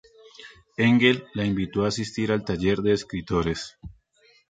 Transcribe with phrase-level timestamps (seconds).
[0.79, 3.77] Engle la invitó a asistir al Taller de Escritores.